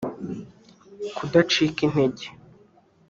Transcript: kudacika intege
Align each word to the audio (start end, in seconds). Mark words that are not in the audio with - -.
kudacika 1.15 1.81
intege 1.87 2.25